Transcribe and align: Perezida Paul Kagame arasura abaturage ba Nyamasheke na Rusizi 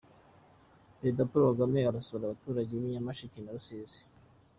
Perezida 0.97 1.29
Paul 1.29 1.45
Kagame 1.49 1.79
arasura 1.85 2.21
abaturage 2.25 2.71
ba 2.81 2.87
Nyamasheke 2.93 3.37
na 3.41 3.55
Rusizi 3.55 4.01